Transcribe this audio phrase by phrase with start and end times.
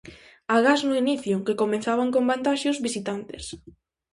[0.55, 3.43] Agás no inicio, que comezaban con vantaxe os visitantes.